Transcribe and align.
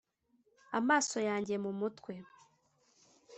amaso 0.79 1.17
yanjye 1.29 1.55
mu 1.63 1.71
mutwe; 1.79 2.13